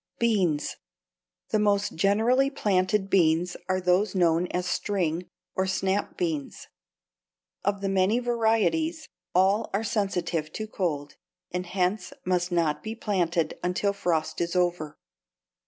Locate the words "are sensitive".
9.75-10.51